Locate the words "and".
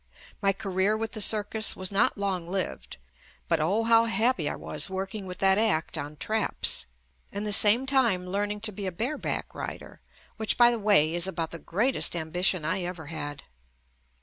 7.31-7.45